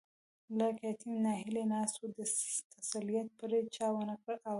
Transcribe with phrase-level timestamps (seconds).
[0.59, 2.19] لکه يتيم ناهيلی ناست وو، د
[2.81, 4.49] تسليت پرې چا ونکړل آوازونه